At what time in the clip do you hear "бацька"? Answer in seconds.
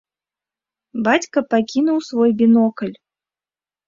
1.07-1.39